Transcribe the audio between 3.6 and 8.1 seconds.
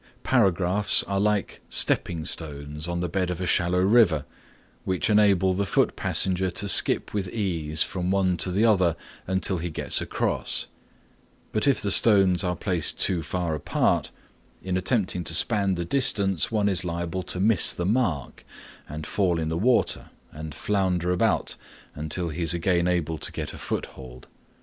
river, which enable the foot passenger to skip with ease from